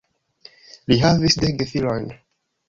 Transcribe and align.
Li 0.93 0.97
havis 1.03 1.37
dek 1.45 1.61
gefilojn. 1.61 2.11